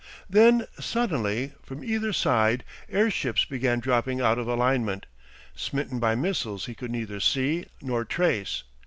[0.27, 5.05] Then suddenly from either side airships began dropping out of alignment,
[5.53, 8.63] smitten by missiles he could neither see nor trace.